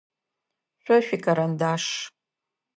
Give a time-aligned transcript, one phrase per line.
[0.83, 1.85] Шъо шъуикарандаш.